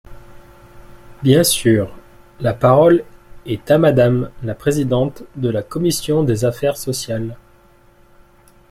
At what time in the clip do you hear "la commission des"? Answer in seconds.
5.49-6.43